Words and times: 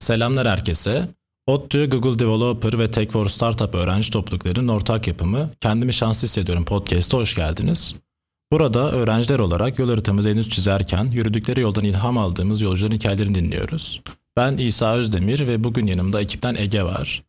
Selamlar 0.00 0.46
herkese. 0.46 1.15
ODTÜ, 1.46 1.88
Google 1.88 2.18
Developer 2.18 2.78
ve 2.78 2.90
Tech 2.90 3.10
for 3.10 3.28
Startup 3.28 3.74
öğrenci 3.74 4.10
topluluklarının 4.10 4.68
ortak 4.68 5.06
yapımı 5.06 5.50
Kendimi 5.60 5.92
Şanslı 5.92 6.26
Hissediyorum 6.26 6.64
podcast'a 6.64 7.18
hoş 7.18 7.34
geldiniz. 7.34 7.94
Burada 8.52 8.90
öğrenciler 8.90 9.38
olarak 9.38 9.78
yol 9.78 9.88
haritamızı 9.88 10.28
henüz 10.28 10.48
çizerken 10.48 11.04
yürüdükleri 11.04 11.60
yoldan 11.60 11.84
ilham 11.84 12.18
aldığımız 12.18 12.60
yolcuların 12.60 12.94
hikayelerini 12.94 13.34
dinliyoruz. 13.34 14.02
Ben 14.36 14.56
İsa 14.56 14.94
Özdemir 14.94 15.46
ve 15.46 15.64
bugün 15.64 15.86
yanımda 15.86 16.20
ekipten 16.20 16.54
Ege 16.54 16.82
var. 16.82 17.22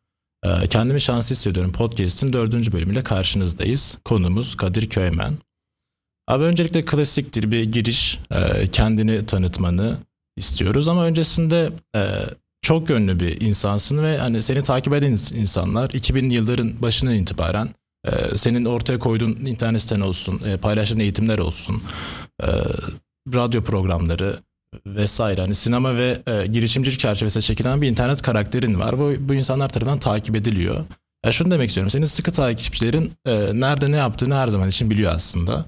Ee, 0.45 0.68
Kendimi 0.68 1.02
Şanslı 1.02 1.36
Hissediyorum 1.36 1.72
podcast'in 1.72 2.34
dördüncü 2.34 2.72
bölümüyle 2.72 3.04
karşınızdayız. 3.04 3.98
Konumuz 4.06 4.58
Kadir 4.58 4.90
Köymen. 4.90 5.34
Abi 6.28 6.44
öncelikle 6.44 6.86
klasiktir 6.86 7.52
bir 7.52 7.64
giriş, 7.64 8.20
e, 8.31 8.68
kendini 8.68 9.26
tanıtmanı 9.26 9.98
istiyoruz 10.38 10.88
ama 10.88 11.06
öncesinde 11.06 11.72
e, 11.95 12.02
çok 12.68 12.90
yönlü 12.90 13.20
bir 13.20 13.42
insansın 13.42 14.04
ve 14.04 14.18
hani 14.18 14.42
seni 14.42 14.62
takip 14.62 14.94
eden 14.94 15.12
insanlar 15.12 15.90
2000'li 15.90 16.34
yılların 16.34 16.82
başından 16.82 17.16
itibaren 17.16 17.70
e, 18.06 18.38
senin 18.38 18.66
ortaya 18.66 19.00
koyduğun 19.00 19.32
internet 19.32 19.82
siten 19.82 20.02
olsun, 20.02 20.42
e, 20.46 20.58
paylaştığın 20.58 21.00
eğitimler 21.00 21.38
olsun, 21.38 21.84
e, 22.44 22.48
radyo 23.34 23.64
programları 23.64 24.40
vesaire 24.86 25.42
hani 25.42 25.56
sinema 25.56 25.98
ve 25.98 26.22
girişimcilik 26.52 27.00
çerçevesinde 27.00 27.42
çekilen 27.42 27.82
bir 27.82 27.88
internet 27.88 28.22
karakterin 28.22 28.80
var. 28.80 29.00
Bu, 29.00 29.14
bu 29.20 29.34
insanlar 29.34 29.70
tarafından 29.70 30.00
takip 30.00 30.36
ediliyor. 30.36 30.86
Ya 31.26 31.31
şunu 31.31 31.52
demek 31.52 31.70
istiyorum. 31.70 31.90
Senin 31.90 32.06
sıkı 32.06 32.31
takipçilerin 32.31 33.14
nerede 33.54 33.92
ne 33.92 33.98
yaptığını 33.98 34.36
her 34.36 34.48
zaman 34.48 34.70
için 34.70 34.90
biliyor 34.90 35.12
aslında. 35.16 35.66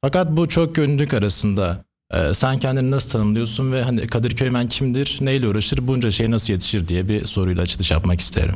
Fakat 0.00 0.30
bu 0.30 0.48
çok 0.48 0.78
yönlülük 0.78 1.14
arasında 1.14 1.84
ee, 2.12 2.34
sen 2.34 2.58
kendini 2.58 2.90
nasıl 2.90 3.10
tanımlıyorsun 3.10 3.72
ve 3.72 3.82
hani 3.82 4.06
Kadir 4.06 4.36
Köymen 4.36 4.68
kimdir, 4.68 5.18
neyle 5.20 5.48
uğraşır, 5.48 5.88
bunca 5.88 6.10
şey 6.10 6.30
nasıl 6.30 6.52
yetişir 6.52 6.88
diye 6.88 7.08
bir 7.08 7.26
soruyla 7.26 7.62
açılış 7.62 7.90
yapmak 7.90 8.20
isterim. 8.20 8.54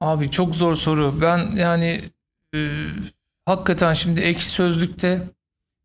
Abi 0.00 0.30
çok 0.30 0.54
zor 0.54 0.74
soru. 0.74 1.20
Ben 1.20 1.56
yani 1.56 2.00
e, 2.54 2.86
hakikaten 3.46 3.94
şimdi 3.94 4.20
ekşi 4.20 4.48
sözlükte 4.48 5.28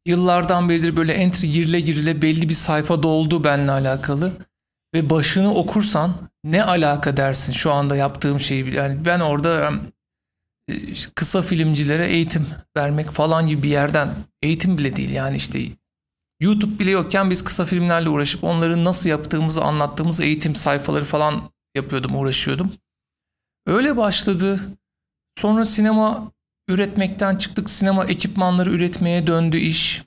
yıllardan 0.06 0.70
beridir 0.70 0.96
böyle 0.96 1.14
entry 1.14 1.52
girile 1.52 1.80
girile 1.80 2.22
belli 2.22 2.50
bir 2.50 2.54
sayfa 2.54 3.04
doldu 3.04 3.44
benimle 3.44 3.72
alakalı. 3.72 4.34
Ve 4.94 5.10
başını 5.10 5.54
okursan 5.54 6.30
ne 6.44 6.64
alaka 6.64 7.18
dersin 7.18 7.54
şu 7.54 7.72
anda 7.72 7.96
yaptığım 7.96 8.40
şeyi. 8.40 8.74
Yani 8.74 9.06
ben 9.06 9.20
orada 9.20 9.72
kısa 11.16 11.42
filmcilere 11.42 12.08
eğitim 12.08 12.48
vermek 12.78 13.12
falan 13.12 13.48
gibi 13.48 13.64
bir 13.64 13.70
yerden 13.70 14.16
eğitim 14.42 14.78
bile 14.78 14.96
değil 14.96 15.10
yani 15.10 15.38
işte 15.38 15.60
YouTube 16.40 16.80
bile 16.80 16.92
yokken 16.92 17.30
biz 17.30 17.44
kısa 17.44 17.66
filmlerle 17.66 18.10
uğraşıp 18.10 18.44
onları 18.44 18.86
nasıl 18.86 19.10
yaptığımızı 19.10 19.64
anlattığımız 19.64 20.22
eğitim 20.22 20.56
sayfaları 20.56 21.06
falan 21.06 21.50
yapıyordum, 21.76 22.16
uğraşıyordum. 22.16 22.72
Öyle 23.68 23.98
başladı. 23.98 24.60
Sonra 25.38 25.66
sinema 25.66 26.32
üretmekten 26.68 27.36
çıktık. 27.36 27.70
Sinema 27.70 28.06
ekipmanları 28.06 28.72
üretmeye 28.72 29.28
döndü 29.28 29.58
iş. 29.58 30.04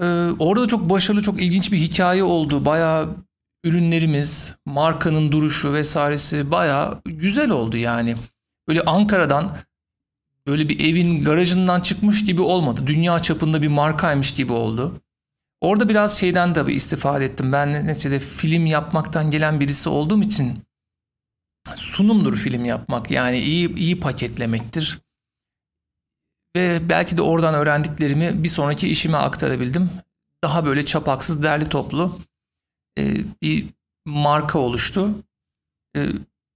Ee, 0.00 0.04
orada 0.38 0.66
çok 0.66 0.90
başarılı, 0.90 1.22
çok 1.22 1.42
ilginç 1.42 1.72
bir 1.72 1.78
hikaye 1.78 2.24
oldu. 2.24 2.64
Bayağı 2.64 3.16
ürünlerimiz, 3.64 4.56
markanın 4.66 5.32
duruşu 5.32 5.72
vesairesi 5.72 6.50
bayağı 6.50 7.00
güzel 7.04 7.50
oldu 7.50 7.76
yani 7.76 8.14
böyle 8.68 8.82
Ankara'dan 8.82 9.56
böyle 10.46 10.68
bir 10.68 10.80
evin 10.80 11.24
garajından 11.24 11.80
çıkmış 11.80 12.24
gibi 12.24 12.40
olmadı. 12.40 12.86
Dünya 12.86 13.22
çapında 13.22 13.62
bir 13.62 13.68
markaymış 13.68 14.34
gibi 14.34 14.52
oldu. 14.52 15.00
Orada 15.60 15.88
biraz 15.88 16.18
şeyden 16.18 16.52
tabii 16.52 16.74
istifade 16.74 17.24
ettim. 17.24 17.52
Ben 17.52 17.86
neticede 17.86 18.18
film 18.18 18.66
yapmaktan 18.66 19.30
gelen 19.30 19.60
birisi 19.60 19.88
olduğum 19.88 20.22
için 20.22 20.62
sunumdur 21.74 22.36
film 22.36 22.64
yapmak. 22.64 23.10
Yani 23.10 23.38
iyi 23.38 23.76
iyi 23.76 24.00
paketlemektir. 24.00 25.00
Ve 26.56 26.88
belki 26.88 27.16
de 27.16 27.22
oradan 27.22 27.54
öğrendiklerimi 27.54 28.42
bir 28.42 28.48
sonraki 28.48 28.88
işime 28.88 29.16
aktarabildim. 29.16 29.90
Daha 30.44 30.66
böyle 30.66 30.84
çapaksız, 30.84 31.42
derli 31.42 31.68
toplu 31.68 32.18
bir 33.42 33.66
marka 34.06 34.58
oluştu 34.58 35.14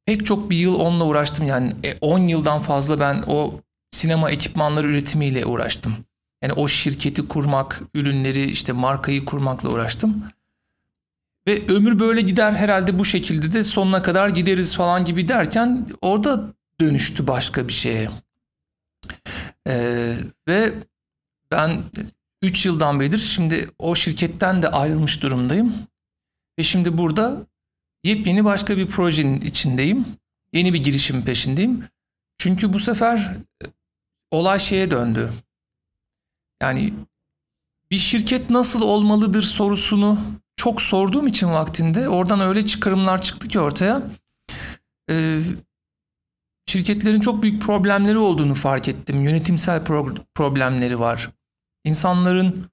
pek 0.07 0.27
çok 0.27 0.51
bir 0.51 0.57
yıl 0.57 0.75
onunla 0.75 1.05
uğraştım. 1.05 1.47
Yani 1.47 1.73
10 2.01 2.21
e, 2.21 2.31
yıldan 2.31 2.61
fazla 2.61 3.01
ben 3.01 3.25
o 3.27 3.61
sinema 3.91 4.31
ekipmanları 4.31 4.89
üretimiyle 4.89 5.47
uğraştım. 5.47 5.97
Yani 6.43 6.53
o 6.53 6.69
şirketi 6.69 7.29
kurmak, 7.29 7.83
ürünleri 7.95 8.45
işte 8.45 8.73
markayı 8.73 9.25
kurmakla 9.25 9.69
uğraştım. 9.69 10.25
Ve 11.47 11.67
ömür 11.69 11.99
böyle 11.99 12.21
gider 12.21 12.53
herhalde 12.53 12.99
bu 12.99 13.05
şekilde 13.05 13.53
de 13.53 13.65
sonuna 13.65 14.03
kadar 14.03 14.29
gideriz 14.29 14.77
falan 14.77 15.05
gibi 15.05 15.29
derken 15.29 15.87
orada 16.01 16.55
dönüştü 16.81 17.27
başka 17.27 17.69
bir 17.69 17.73
şeye. 17.73 18.11
Ee, 19.69 20.17
ve 20.49 20.75
ben 21.51 21.83
3 22.43 22.67
yıldan 22.67 23.01
beridir 23.01 23.19
şimdi 23.19 23.71
o 23.79 23.95
şirketten 23.95 24.63
de 24.63 24.69
ayrılmış 24.69 25.23
durumdayım. 25.23 25.75
Ve 26.59 26.63
şimdi 26.63 26.99
burada 26.99 27.47
Yepyeni 28.05 28.45
başka 28.45 28.77
bir 28.77 28.87
projenin 28.87 29.41
içindeyim. 29.41 30.07
Yeni 30.53 30.73
bir 30.75 30.83
girişim 30.83 31.25
peşindeyim. 31.25 31.85
Çünkü 32.39 32.73
bu 32.73 32.79
sefer 32.79 33.37
e, 33.65 33.67
olay 34.31 34.59
şeye 34.59 34.91
döndü. 34.91 35.33
Yani 36.63 36.95
bir 37.91 37.99
şirket 37.99 38.51
nasıl 38.51 38.83
olmalıdır 38.83 39.43
sorusunu 39.43 40.19
çok 40.57 40.83
sorduğum 40.83 41.27
için 41.27 41.49
vaktinde 41.49 42.09
oradan 42.09 42.41
öyle 42.41 42.67
çıkarımlar 42.67 43.23
çıktı 43.23 43.49
ki 43.49 43.61
ortaya. 43.61 44.03
Ee, 45.11 45.41
şirketlerin 46.67 47.21
çok 47.21 47.43
büyük 47.43 47.63
problemleri 47.63 48.19
olduğunu 48.19 48.55
fark 48.55 48.89
ettim. 48.89 49.25
Yönetimsel 49.25 49.81
pro- 49.81 50.19
problemleri 50.35 51.01
var. 51.01 51.31
İnsanların 51.85 52.67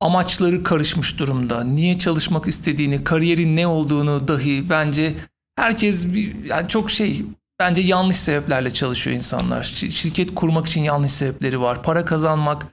amaçları 0.00 0.62
karışmış 0.62 1.18
durumda. 1.18 1.64
Niye 1.64 1.98
çalışmak 1.98 2.46
istediğini, 2.46 3.04
kariyerin 3.04 3.56
ne 3.56 3.66
olduğunu 3.66 4.28
dahi 4.28 4.70
bence 4.70 5.14
herkes 5.56 6.06
yani 6.44 6.68
çok 6.68 6.90
şey 6.90 7.22
bence 7.60 7.82
yanlış 7.82 8.16
sebeplerle 8.16 8.72
çalışıyor 8.72 9.16
insanlar. 9.16 9.62
Şirket 9.90 10.34
kurmak 10.34 10.66
için 10.66 10.82
yanlış 10.82 11.10
sebepleri 11.10 11.60
var. 11.60 11.82
Para 11.82 12.04
kazanmak 12.04 12.66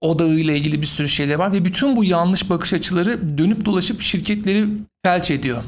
odağıyla 0.00 0.54
ilgili 0.54 0.80
bir 0.80 0.86
sürü 0.86 1.08
şeyler 1.08 1.34
var 1.34 1.52
ve 1.52 1.64
bütün 1.64 1.96
bu 1.96 2.04
yanlış 2.04 2.50
bakış 2.50 2.72
açıları 2.72 3.38
dönüp 3.38 3.64
dolaşıp 3.64 4.00
şirketleri 4.00 4.68
felç 5.04 5.30
ediyor. 5.30 5.62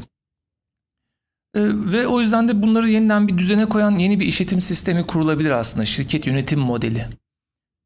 Ee, 1.55 1.61
ve 1.63 2.07
o 2.07 2.21
yüzden 2.21 2.49
de 2.49 2.63
bunları 2.63 2.89
yeniden 2.89 3.29
bir 3.29 3.39
düzene 3.39 3.69
koyan 3.69 3.95
yeni 3.95 4.21
bir 4.21 4.27
işletim 4.27 4.61
sistemi 4.61 5.07
kurulabilir 5.07 5.51
aslında. 5.51 5.87
Şirket 5.87 6.27
yönetim 6.27 6.61
modeli 6.61 7.07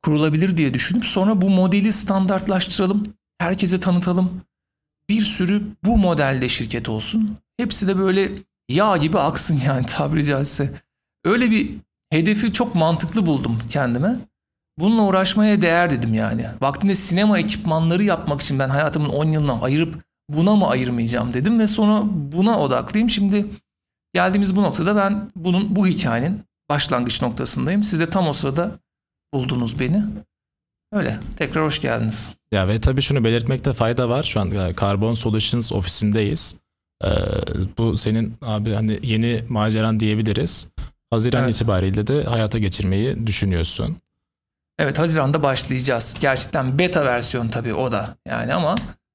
kurulabilir 0.04 0.56
diye 0.56 0.74
düşünüp 0.74 1.04
sonra 1.04 1.40
bu 1.40 1.50
modeli 1.50 1.92
standartlaştıralım, 1.92 3.14
herkese 3.38 3.80
tanıtalım. 3.80 4.42
Bir 5.08 5.22
sürü 5.22 5.62
bu 5.84 5.98
modelde 5.98 6.48
şirket 6.48 6.88
olsun. 6.88 7.36
Hepsi 7.56 7.88
de 7.88 7.98
böyle 7.98 8.32
yağ 8.68 8.96
gibi 8.96 9.18
aksın 9.18 9.60
yani 9.66 9.86
tabiri 9.86 10.24
caizse. 10.24 10.74
Öyle 11.24 11.50
bir 11.50 11.70
hedefi 12.10 12.52
çok 12.52 12.74
mantıklı 12.74 13.26
buldum 13.26 13.58
kendime. 13.70 14.16
Bununla 14.78 15.02
uğraşmaya 15.02 15.62
değer 15.62 15.90
dedim 15.90 16.14
yani. 16.14 16.46
Vaktinde 16.60 16.94
sinema 16.94 17.38
ekipmanları 17.38 18.04
yapmak 18.04 18.40
için 18.40 18.58
ben 18.58 18.68
hayatımın 18.68 19.08
10 19.08 19.24
yılına 19.24 19.60
ayırıp 19.62 20.04
buna 20.28 20.56
mı 20.56 20.68
ayırmayacağım 20.68 21.34
dedim 21.34 21.58
ve 21.58 21.66
sonra 21.66 22.02
buna 22.04 22.60
odaklıyım. 22.60 23.10
Şimdi 23.10 23.46
geldiğimiz 24.14 24.56
bu 24.56 24.62
noktada 24.62 24.96
ben 24.96 25.30
bunun 25.36 25.76
bu 25.76 25.86
hikayenin 25.86 26.42
başlangıç 26.70 27.22
noktasındayım. 27.22 27.82
Siz 27.82 28.00
de 28.00 28.10
tam 28.10 28.28
o 28.28 28.32
sırada 28.32 28.78
buldunuz 29.34 29.80
beni. 29.80 30.02
Öyle. 30.92 31.20
Tekrar 31.36 31.64
hoş 31.64 31.80
geldiniz. 31.80 32.30
Ya 32.52 32.68
ve 32.68 32.80
tabii 32.80 33.02
şunu 33.02 33.24
belirtmekte 33.24 33.72
fayda 33.72 34.08
var. 34.08 34.22
Şu 34.22 34.40
an 34.40 34.50
e, 34.50 34.74
Carbon 34.80 35.14
Solutions 35.14 35.72
ofisindeyiz. 35.72 36.56
Ee, 37.04 37.08
bu 37.78 37.96
senin 37.96 38.34
abi 38.42 38.72
hani 38.72 38.98
yeni 39.02 39.40
maceran 39.48 40.00
diyebiliriz. 40.00 40.68
Haziran 41.10 41.44
evet. 41.44 41.54
itibariyle 41.54 42.06
de 42.06 42.22
hayata 42.22 42.58
geçirmeyi 42.58 43.26
düşünüyorsun. 43.26 43.96
Evet 44.78 44.98
Haziran'da 44.98 45.42
başlayacağız. 45.42 46.16
Gerçekten 46.20 46.78
beta 46.78 47.04
versiyon 47.04 47.48
tabii 47.48 47.74
o 47.74 47.92
da 47.92 48.16
yani 48.28 48.54
ama 48.54 48.74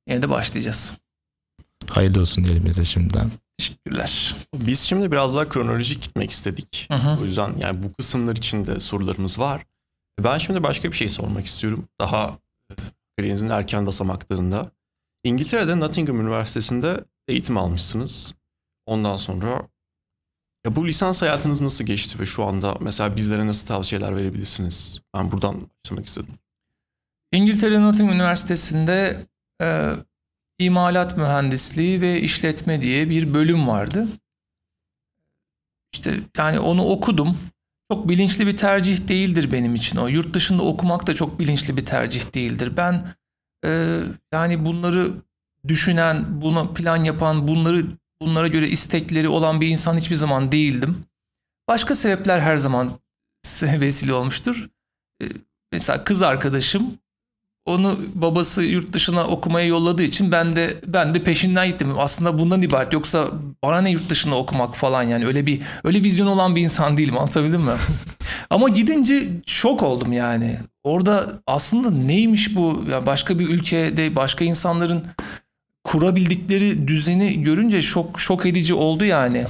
yine 0.10 0.22
de 0.22 0.30
başlayacağız. 0.30 0.94
Hayırlı 1.90 2.20
olsun 2.20 2.44
diyelim 2.44 2.66
bize 2.66 2.84
şimdiden. 2.84 3.32
Teşekkürler. 3.58 4.36
Biz 4.56 4.80
şimdi 4.80 5.12
biraz 5.12 5.36
daha 5.36 5.50
kronolojik 5.50 6.02
gitmek 6.02 6.32
istedik. 6.32 6.88
Hı 6.92 6.98
hı. 6.98 7.22
O 7.22 7.26
yüzden 7.26 7.58
yani 7.58 7.84
bu 7.84 7.94
kısımlar 7.94 8.36
için 8.36 8.66
de 8.66 8.80
sorularımız 8.80 9.40
var. 9.40 9.66
Ben 10.24 10.38
şimdi 10.38 10.64
başka 10.64 10.92
bir 10.92 10.96
şey 10.96 11.10
sormak 11.10 11.46
istiyorum. 11.46 11.88
Daha 12.00 12.40
e, 12.72 12.74
kariyerinizin 13.18 13.50
erken 13.50 13.86
basamaklarında. 13.86 14.72
İngiltere'de 15.24 15.80
Nottingham 15.80 16.22
Üniversitesi'nde 16.22 17.06
eğitim 17.28 17.58
almışsınız. 17.58 18.34
Ondan 18.86 19.16
sonra 19.16 19.68
ya 20.66 20.76
bu 20.76 20.88
lisans 20.88 21.22
hayatınız 21.22 21.62
nasıl 21.62 21.86
geçti 21.86 22.20
ve 22.20 22.26
şu 22.26 22.44
anda 22.44 22.78
mesela 22.82 23.16
bizlere 23.16 23.48
nasıl 23.48 23.68
tavsiyeler 23.68 24.16
verebilirsiniz? 24.16 25.02
Ben 25.16 25.32
buradan 25.32 25.56
başlamak 25.84 26.06
istedim. 26.06 26.34
İngiltere 27.32 27.82
Nottingham 27.82 28.16
Üniversitesi'nde 28.16 29.26
e, 29.62 29.94
imalat 30.60 31.18
mühendisliği 31.18 32.02
ve 32.02 32.22
işletme 32.22 32.82
diye 32.82 33.10
bir 33.10 33.34
bölüm 33.34 33.68
vardı. 33.68 34.08
İşte 35.94 36.20
yani 36.38 36.60
onu 36.60 36.86
okudum. 36.86 37.38
Çok 37.92 38.10
bilinçli 38.10 38.48
bir 38.48 38.58
tercih 38.58 39.08
değildir 39.08 39.52
benim 39.52 39.76
için 39.76 39.98
o. 39.98 40.08
Yurt 40.08 40.34
dışında 40.34 40.64
okumak 40.64 41.08
da 41.08 41.16
çok 41.16 41.40
bilinçli 41.40 41.78
bir 41.78 41.86
tercih 41.86 42.34
değildir. 42.34 42.78
Ben 42.78 43.16
e, 43.66 44.00
yani 44.34 44.66
bunları 44.66 45.14
düşünen, 45.68 46.42
buna 46.42 46.74
plan 46.74 47.04
yapan, 47.04 47.48
bunları 47.48 47.86
bunlara 48.22 48.48
göre 48.48 48.70
istekleri 48.70 49.28
olan 49.30 49.62
bir 49.62 49.68
insan 49.68 49.98
hiçbir 49.98 50.16
zaman 50.16 50.52
değildim. 50.52 51.06
Başka 51.68 51.96
sebepler 51.96 52.40
her 52.40 52.58
zaman 52.58 52.92
vesile 53.64 54.14
olmuştur. 54.14 54.70
E, 55.22 55.26
mesela 55.72 56.04
kız 56.04 56.22
arkadaşım 56.22 56.98
onu 57.70 58.00
babası 58.16 58.64
yurt 58.64 58.94
dışına 58.94 59.28
okumaya 59.28 59.68
yolladığı 59.68 60.04
için 60.04 60.32
ben 60.32 60.56
de 60.56 60.82
ben 60.88 61.14
de 61.14 61.24
peşinden 61.24 61.68
gittim. 61.68 61.94
Aslında 61.98 62.40
bundan 62.40 62.62
ibaret. 62.62 62.94
Yoksa 62.94 63.28
bana 63.64 63.82
ne 63.82 63.92
yurt 63.92 64.10
dışında 64.10 64.36
okumak 64.36 64.76
falan 64.76 65.04
yani 65.04 65.26
öyle 65.26 65.46
bir 65.46 65.62
öyle 65.84 66.04
vizyon 66.04 66.28
olan 66.28 66.56
bir 66.56 66.62
insan 66.62 66.98
değilim. 66.98 67.18
Anlatabildim 67.18 67.62
mi? 67.62 67.72
Ama 68.50 68.70
gidince 68.70 69.30
şok 69.46 69.84
oldum 69.84 70.14
yani. 70.14 70.58
Orada 70.84 71.42
aslında 71.48 71.92
neymiş 71.92 72.56
bu? 72.56 72.86
Ya 72.92 73.06
başka 73.06 73.40
bir 73.40 73.50
ülkede 73.50 74.16
başka 74.16 74.46
insanların 74.46 75.06
kurabildikleri 75.84 76.88
düzeni 76.88 77.42
görünce 77.42 77.82
şok 77.82 78.20
şok 78.20 78.46
edici 78.46 78.74
oldu 78.74 79.06
yani. 79.06 79.46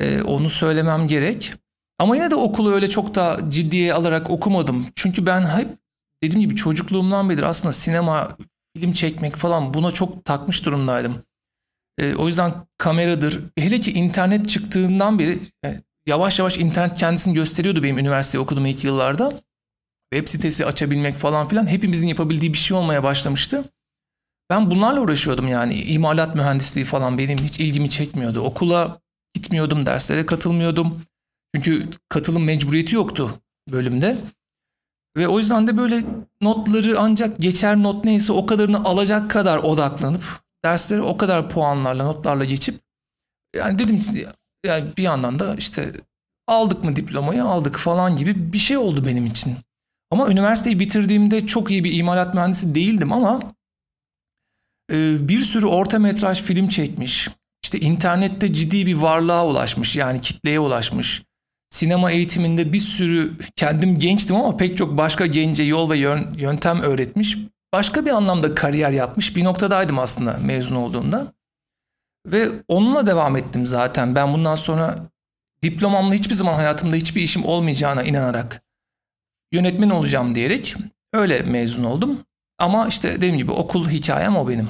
Ee, 0.00 0.22
onu 0.22 0.50
söylemem 0.50 1.08
gerek. 1.08 1.52
Ama 1.98 2.16
yine 2.16 2.30
de 2.30 2.34
okulu 2.34 2.72
öyle 2.72 2.90
çok 2.90 3.14
da 3.14 3.40
ciddiye 3.48 3.94
alarak 3.94 4.30
okumadım. 4.30 4.86
Çünkü 4.94 5.26
ben 5.26 5.46
hep 5.46 5.68
dediğim 6.22 6.40
gibi 6.40 6.56
çocukluğumdan 6.56 7.30
beri 7.30 7.46
aslında 7.46 7.72
sinema, 7.72 8.36
film 8.76 8.92
çekmek 8.92 9.36
falan 9.36 9.74
buna 9.74 9.90
çok 9.90 10.24
takmış 10.24 10.66
durumdaydım. 10.66 11.22
E, 11.98 12.14
o 12.14 12.26
yüzden 12.26 12.54
kameradır. 12.78 13.40
Hele 13.58 13.80
ki 13.80 13.92
internet 13.92 14.48
çıktığından 14.48 15.18
beri 15.18 15.38
e, 15.64 15.80
yavaş 16.06 16.38
yavaş 16.38 16.58
internet 16.58 16.96
kendisini 16.96 17.34
gösteriyordu 17.34 17.82
benim 17.82 17.98
üniversite 17.98 18.38
okuduğum 18.38 18.66
ilk 18.66 18.84
yıllarda. 18.84 19.40
Web 20.12 20.28
sitesi 20.28 20.66
açabilmek 20.66 21.18
falan 21.18 21.48
filan 21.48 21.66
hepimizin 21.66 22.08
yapabildiği 22.08 22.52
bir 22.52 22.58
şey 22.58 22.76
olmaya 22.76 23.02
başlamıştı. 23.02 23.64
Ben 24.50 24.70
bunlarla 24.70 25.00
uğraşıyordum 25.00 25.48
yani. 25.48 25.74
imalat 25.74 26.34
mühendisliği 26.34 26.86
falan 26.86 27.18
benim 27.18 27.38
hiç 27.38 27.60
ilgimi 27.60 27.90
çekmiyordu. 27.90 28.40
Okula 28.40 29.00
gitmiyordum, 29.34 29.86
derslere 29.86 30.26
katılmıyordum. 30.26 31.02
Çünkü 31.54 31.88
katılım 32.08 32.44
mecburiyeti 32.44 32.94
yoktu 32.94 33.40
bölümde. 33.72 34.16
Ve 35.16 35.28
o 35.28 35.38
yüzden 35.38 35.66
de 35.66 35.76
böyle 35.76 36.02
notları 36.40 36.98
ancak 36.98 37.38
geçer 37.38 37.76
not 37.76 38.04
neyse 38.04 38.32
o 38.32 38.46
kadarını 38.46 38.84
alacak 38.84 39.30
kadar 39.30 39.58
odaklanıp 39.58 40.40
dersleri 40.64 41.02
o 41.02 41.16
kadar 41.16 41.48
puanlarla 41.48 42.04
notlarla 42.04 42.44
geçip 42.44 42.80
yani 43.56 43.78
dedim 43.78 44.00
yani 44.66 44.84
bir 44.96 45.02
yandan 45.02 45.38
da 45.38 45.54
işte 45.54 45.92
aldık 46.46 46.84
mı 46.84 46.96
diplomayı 46.96 47.44
aldık 47.44 47.76
falan 47.76 48.16
gibi 48.16 48.52
bir 48.52 48.58
şey 48.58 48.76
oldu 48.76 49.06
benim 49.06 49.26
için. 49.26 49.56
Ama 50.10 50.30
üniversiteyi 50.30 50.78
bitirdiğimde 50.78 51.46
çok 51.46 51.70
iyi 51.70 51.84
bir 51.84 51.92
imalat 51.92 52.34
mühendisi 52.34 52.74
değildim 52.74 53.12
ama 53.12 53.54
e, 54.92 55.28
bir 55.28 55.40
sürü 55.40 55.66
orta 55.66 55.98
metraj 55.98 56.42
film 56.42 56.68
çekmiş. 56.68 57.28
İşte 57.64 57.80
internette 57.80 58.52
ciddi 58.52 58.86
bir 58.86 58.94
varlığa 58.94 59.46
ulaşmış 59.46 59.96
yani 59.96 60.20
kitleye 60.20 60.60
ulaşmış 60.60 61.22
sinema 61.70 62.10
eğitiminde 62.10 62.72
bir 62.72 62.78
sürü 62.78 63.32
kendim 63.56 63.96
gençtim 63.96 64.36
ama 64.36 64.56
pek 64.56 64.76
çok 64.76 64.96
başka 64.96 65.26
gence 65.26 65.62
yol 65.62 65.90
ve 65.90 65.98
yöntem 66.38 66.80
öğretmiş. 66.80 67.38
Başka 67.72 68.06
bir 68.06 68.10
anlamda 68.10 68.54
kariyer 68.54 68.90
yapmış 68.90 69.36
bir 69.36 69.44
noktadaydım 69.44 69.98
aslında 69.98 70.38
mezun 70.44 70.76
olduğumda. 70.76 71.32
Ve 72.26 72.48
onunla 72.68 73.06
devam 73.06 73.36
ettim 73.36 73.66
zaten. 73.66 74.14
Ben 74.14 74.32
bundan 74.32 74.54
sonra 74.54 75.10
diplomamla 75.62 76.14
hiçbir 76.14 76.34
zaman 76.34 76.54
hayatımda 76.54 76.96
hiçbir 76.96 77.22
işim 77.22 77.44
olmayacağına 77.44 78.02
inanarak 78.02 78.62
yönetmen 79.52 79.90
olacağım 79.90 80.34
diyerek 80.34 80.76
öyle 81.12 81.42
mezun 81.42 81.84
oldum. 81.84 82.24
Ama 82.58 82.88
işte 82.88 83.12
dediğim 83.12 83.36
gibi 83.36 83.50
okul 83.50 83.88
hikayem 83.88 84.36
o 84.36 84.48
benim. 84.48 84.68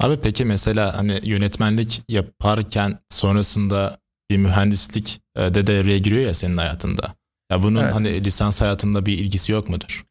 Abi 0.00 0.20
peki 0.20 0.44
mesela 0.44 0.98
hani 0.98 1.20
yönetmenlik 1.22 2.02
yaparken 2.08 2.98
sonrasında 3.08 3.98
bir 4.30 4.36
mühendislik 4.36 5.20
e, 5.36 5.54
de 5.54 5.66
devreye 5.66 5.98
giriyor 5.98 6.22
ya 6.22 6.34
senin 6.34 6.56
hayatında. 6.56 7.14
Ya 7.52 7.62
bunun 7.62 7.82
evet. 7.82 7.94
hani 7.94 8.24
lisans 8.24 8.60
hayatında 8.60 9.06
bir 9.06 9.18
ilgisi 9.18 9.52
yok 9.52 9.68
mudur? 9.68 10.04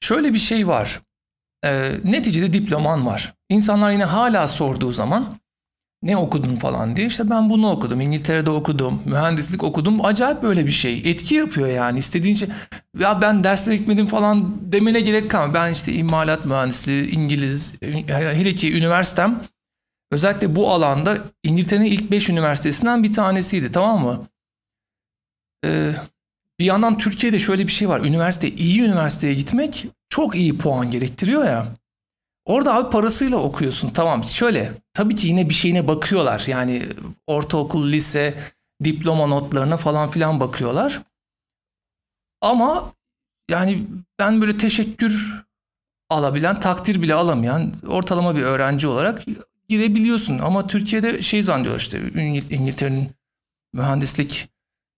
Şöyle 0.00 0.34
bir 0.34 0.38
şey 0.38 0.68
var. 0.68 1.00
E, 1.64 1.92
neticede 2.04 2.52
diploman 2.52 3.06
var. 3.06 3.34
İnsanlar 3.48 3.90
yine 3.90 4.04
hala 4.04 4.46
sorduğu 4.46 4.92
zaman 4.92 5.40
ne 6.02 6.16
okudun 6.16 6.56
falan 6.56 6.96
diye. 6.96 7.06
İşte 7.06 7.30
ben 7.30 7.50
bunu 7.50 7.70
okudum. 7.70 8.00
İngiltere'de 8.00 8.50
okudum. 8.50 9.02
Mühendislik 9.04 9.64
okudum. 9.64 10.04
Acayip 10.04 10.42
böyle 10.42 10.66
bir 10.66 10.70
şey. 10.70 11.02
Etki 11.04 11.34
yapıyor 11.34 11.68
yani. 11.68 11.98
İstediğin 11.98 12.34
şey. 12.34 12.48
Ya 12.98 13.20
ben 13.20 13.44
derslere 13.44 13.76
gitmedim 13.76 14.06
falan 14.06 14.56
demene 14.72 15.00
gerek 15.00 15.30
kalmıyor. 15.30 15.54
Ben 15.54 15.72
işte 15.72 15.92
imalat 15.92 16.44
mühendisliği, 16.44 17.10
İngiliz, 17.10 17.74
hele 18.06 18.54
ki 18.54 18.76
üniversitem 18.78 19.42
Özellikle 20.10 20.56
bu 20.56 20.70
alanda 20.70 21.18
İngiltere'nin 21.42 21.86
ilk 21.86 22.10
5 22.10 22.28
üniversitesinden 22.28 23.02
bir 23.02 23.12
tanesiydi 23.12 23.72
tamam 23.72 24.02
mı? 24.02 24.26
Ee, 25.64 25.94
bir 26.60 26.64
yandan 26.64 26.98
Türkiye'de 26.98 27.38
şöyle 27.38 27.66
bir 27.66 27.72
şey 27.72 27.88
var. 27.88 28.00
Üniversite 28.00 28.48
iyi 28.48 28.82
üniversiteye 28.82 29.34
gitmek 29.34 29.86
çok 30.08 30.34
iyi 30.34 30.58
puan 30.58 30.90
gerektiriyor 30.90 31.44
ya. 31.44 31.66
Orada 32.44 32.74
abi 32.74 32.90
parasıyla 32.90 33.36
okuyorsun 33.36 33.90
tamam 33.90 34.24
şöyle 34.24 34.72
tabii 34.92 35.14
ki 35.14 35.28
yine 35.28 35.48
bir 35.48 35.54
şeyine 35.54 35.88
bakıyorlar. 35.88 36.44
Yani 36.46 36.88
ortaokul, 37.26 37.92
lise, 37.92 38.38
diploma 38.84 39.26
notlarına 39.26 39.76
falan 39.76 40.08
filan 40.08 40.40
bakıyorlar. 40.40 41.02
Ama 42.40 42.92
yani 43.50 43.86
ben 44.18 44.40
böyle 44.40 44.58
teşekkür 44.58 45.44
alabilen, 46.10 46.60
takdir 46.60 47.02
bile 47.02 47.14
alamayan 47.14 47.74
ortalama 47.88 48.36
bir 48.36 48.42
öğrenci 48.42 48.88
olarak 48.88 49.22
girebiliyorsun. 49.70 50.38
Ama 50.38 50.66
Türkiye'de 50.66 51.22
şey 51.22 51.42
zannediyorlar 51.42 51.80
işte 51.80 52.00
İngiltere'nin 52.50 53.10
mühendislik 53.72 54.48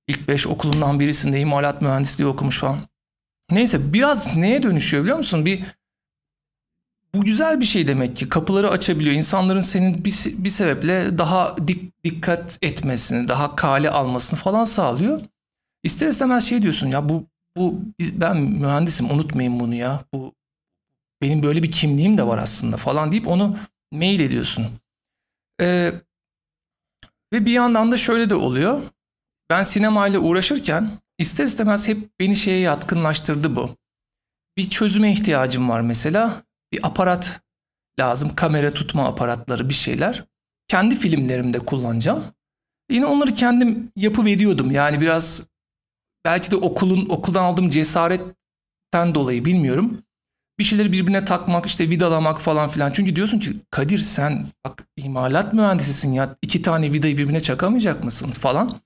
ilk 0.09 0.29
beş 0.29 0.47
okulundan 0.47 1.01
birisinde 1.01 1.41
imalat 1.41 1.83
mühendisliği 1.83 2.29
okumuş 2.29 2.59
falan. 2.59 2.79
Neyse 3.51 3.93
biraz 3.93 4.37
neye 4.37 4.63
dönüşüyor 4.63 5.03
biliyor 5.03 5.17
musun? 5.19 5.47
Bir 5.47 5.65
bu 7.15 7.25
güzel 7.25 7.61
bir 7.61 7.65
şey 7.65 7.87
demek 7.87 8.17
ki 8.17 8.29
kapıları 8.29 8.71
açabiliyor. 8.71 9.15
İnsanların 9.15 9.61
senin 9.61 10.05
bir, 10.05 10.25
bir 10.27 10.49
sebeple 10.49 11.19
daha 11.19 11.57
dik, 11.69 12.05
dikkat 12.05 12.59
etmesini, 12.63 13.29
daha 13.29 13.57
kale 13.57 13.91
almasını 13.91 14.39
falan 14.39 14.65
sağlıyor. 14.65 15.21
İster 15.83 16.09
istemez 16.09 16.45
şey 16.45 16.63
diyorsun 16.63 16.89
ya 16.89 17.09
bu 17.09 17.27
bu 17.57 17.81
ben 18.01 18.37
mühendisim 18.37 19.11
unutmayın 19.11 19.61
bunu 19.61 19.75
ya. 19.75 20.01
Bu 20.15 20.33
benim 21.23 21.43
böyle 21.43 21.63
bir 21.63 21.71
kimliğim 21.71 22.19
de 22.19 22.27
var 22.27 22.39
aslında 22.39 22.77
falan 22.77 23.13
deyip 23.13 23.29
onu 23.29 23.57
mail 23.93 24.21
ediyorsun. 24.21 24.67
Ee, 25.61 25.93
ve 27.33 27.47
bir 27.47 27.53
yandan 27.53 27.93
da 27.93 27.97
şöyle 27.97 28.31
de 28.31 28.35
oluyor. 28.35 28.83
Ben 29.51 29.63
sinemayla 29.63 30.21
uğraşırken 30.21 30.91
ister 31.19 31.45
istemez 31.45 31.89
hep 31.89 32.21
beni 32.21 32.37
şeye 32.37 32.61
yatkınlaştırdı 32.61 33.57
bu. 33.57 33.77
Bir 34.57 34.71
çözüme 34.71 35.13
ihtiyacım 35.13 35.69
var 35.69 35.81
mesela. 35.81 36.43
Bir 36.73 36.87
aparat 36.87 37.41
lazım. 38.01 38.35
Kamera 38.35 38.75
tutma 38.75 39.09
aparatları 39.09 39.69
bir 39.69 39.75
şeyler. 39.75 40.25
Kendi 40.69 40.97
filmlerimde 40.97 41.59
kullanacağım. 41.59 42.25
Yine 42.91 43.07
onları 43.07 43.35
kendim 43.35 43.93
yapı 43.97 44.25
veriyordum. 44.25 44.71
Yani 44.71 45.01
biraz 45.01 45.49
belki 46.25 46.51
de 46.51 46.57
okulun 46.57 47.09
okuldan 47.09 47.45
aldığım 47.45 47.71
cesaretten 47.71 49.15
dolayı 49.15 49.45
bilmiyorum 49.45 50.03
bir 50.63 50.67
şeyleri 50.67 50.93
birbirine 50.93 51.25
takmak, 51.25 51.67
işte 51.67 51.91
vidalamak 51.91 52.41
falan 52.41 52.69
filan. 52.69 52.93
Çünkü 52.93 53.17
diyorsun 53.17 53.39
ki 53.39 53.57
Kadir 53.71 53.99
sen 53.99 54.47
bak 54.65 54.85
imalat 54.97 55.53
mühendisisin 55.53 56.13
ya 56.13 56.37
iki 56.43 56.63
tane 56.63 56.93
vidayı 56.93 57.19
birbirine 57.19 57.41
çakamayacak 57.43 58.05
mısın 58.05 58.31
falan. 58.31 58.81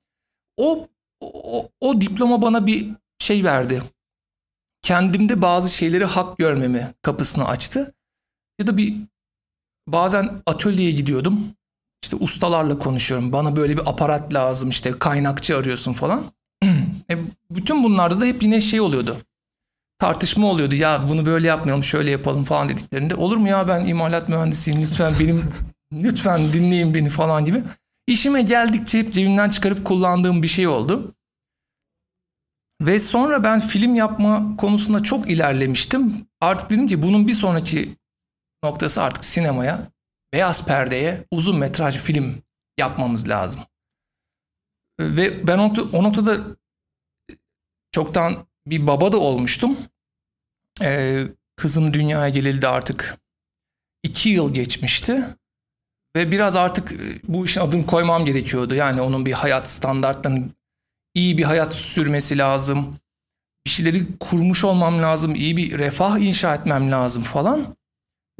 O, 0.57 0.89
o, 1.21 1.69
o 1.81 2.01
diploma 2.01 2.43
bana 2.43 2.67
bir 2.67 2.89
şey 3.19 3.45
verdi. 3.45 3.83
Kendimde 4.83 5.43
bazı 5.43 5.75
şeyleri 5.75 6.05
hak 6.05 6.39
görmemi 6.39 6.95
kapısını 7.03 7.49
açtı. 7.49 7.95
Ya 8.59 8.67
da 8.67 8.77
bir 8.77 8.97
bazen 9.89 10.31
atölyeye 10.47 10.91
gidiyordum. 10.91 11.41
işte 12.03 12.17
ustalarla 12.17 12.79
konuşuyorum. 12.79 13.33
Bana 13.33 13.57
böyle 13.57 13.77
bir 13.77 13.91
aparat 13.91 14.35
lazım 14.35 14.71
işte 14.71 14.99
kaynakçı 14.99 15.57
arıyorsun 15.57 15.93
falan. 15.93 16.25
e, 17.11 17.19
bütün 17.51 17.85
bunlarda 17.85 18.21
da 18.21 18.25
hep 18.25 18.43
yine 18.43 18.61
şey 18.61 18.81
oluyordu. 18.81 19.17
Tartışma 19.99 20.47
oluyordu. 20.47 20.75
Ya 20.75 21.09
bunu 21.09 21.27
böyle 21.27 21.47
yapmayalım 21.47 21.85
şöyle 21.85 22.11
yapalım 22.11 22.45
falan 22.45 22.69
dediklerinde. 22.69 23.15
Olur 23.15 23.37
mu 23.37 23.49
ya 23.49 23.69
ben 23.69 23.87
imalat 23.87 24.29
mühendisiyim 24.29 24.83
lütfen 24.83 25.15
benim 25.21 25.45
lütfen 25.93 26.53
dinleyin 26.53 26.95
beni 26.95 27.09
falan 27.09 27.45
gibi. 27.45 27.63
İşime 28.07 28.43
geldikçe 28.43 28.99
hep 28.99 29.13
cebimden 29.13 29.51
çıkarıp 29.51 29.85
kullandığım 29.85 30.43
bir 30.43 30.49
şey 30.49 30.69
oldu. 30.69 31.15
Ve 32.81 32.99
sonra 32.99 33.45
ben 33.45 33.61
film 33.61 33.95
yapma 33.95 34.57
konusunda 34.57 35.03
çok 35.03 35.31
ilerlemiştim. 35.31 36.27
Artık 36.41 36.71
dedim 36.71 36.87
ki 36.87 37.03
bunun 37.03 37.27
bir 37.29 37.33
sonraki 37.33 37.97
noktası 38.65 39.03
artık 39.03 39.25
sinemaya, 39.25 39.89
beyaz 40.33 40.67
perdeye 40.67 41.25
uzun 41.31 41.59
metraj 41.59 41.97
film 41.97 42.43
yapmamız 42.79 43.29
lazım. 43.29 43.61
Ve 45.01 45.47
ben 45.47 45.59
o, 45.59 45.75
o 45.93 46.03
noktada 46.03 46.57
çoktan 47.93 48.47
bir 48.67 48.87
baba 48.87 49.13
da 49.13 49.19
olmuştum. 49.19 49.77
Ee, 50.83 51.25
kızım 51.57 51.93
dünyaya 51.95 52.29
gelildi 52.29 52.69
artık. 52.69 53.19
iki 54.03 54.29
yıl 54.29 54.55
geçmişti. 54.55 55.25
Ve 56.17 56.31
biraz 56.31 56.57
artık 56.57 56.93
bu 57.29 57.45
işin 57.45 57.61
adını 57.61 57.87
koymam 57.87 58.25
gerekiyordu. 58.25 58.75
Yani 58.75 59.01
onun 59.01 59.27
bir 59.27 59.33
hayat 59.33 59.69
standartlarının 59.71 60.53
iyi 61.15 61.39
bir 61.39 61.45
hayat 61.45 61.75
sürmesi 61.75 62.39
lazım. 62.39 62.97
Bir 63.67 63.71
şeyleri 63.71 64.19
kurmuş 64.21 64.65
olmam 64.65 65.03
lazım. 65.03 65.35
iyi 65.35 65.57
bir 65.57 65.79
refah 65.79 66.19
inşa 66.19 66.55
etmem 66.55 66.91
lazım 66.91 67.23
falan. 67.23 67.77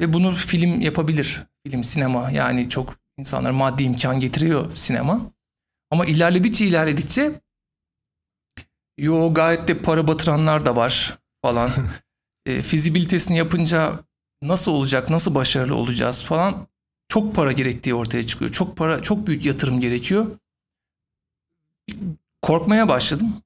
Ve 0.01 0.13
bunu 0.13 0.35
film 0.35 0.81
yapabilir. 0.81 1.43
Film, 1.67 1.83
sinema 1.83 2.31
yani 2.31 2.69
çok 2.69 2.95
insanlar 3.17 3.51
maddi 3.51 3.83
imkan 3.83 4.19
getiriyor 4.19 4.75
sinema. 4.75 5.31
Ama 5.91 6.05
ilerledikçe 6.05 6.65
ilerledikçe 6.65 7.41
yo 8.97 9.33
gayet 9.33 9.67
de 9.67 9.81
para 9.81 10.07
batıranlar 10.07 10.65
da 10.65 10.75
var 10.75 11.19
falan. 11.41 11.71
e, 12.45 12.61
fizibilitesini 12.61 13.37
yapınca 13.37 13.99
nasıl 14.41 14.71
olacak, 14.71 15.09
nasıl 15.09 15.35
başarılı 15.35 15.75
olacağız 15.75 16.23
falan 16.23 16.67
çok 17.07 17.35
para 17.35 17.51
gerektiği 17.51 17.93
ortaya 17.93 18.27
çıkıyor. 18.27 18.51
Çok 18.51 18.77
para, 18.77 19.01
çok 19.01 19.27
büyük 19.27 19.45
yatırım 19.45 19.79
gerekiyor. 19.79 20.27
Korkmaya 22.41 22.87
başladım. 22.87 23.43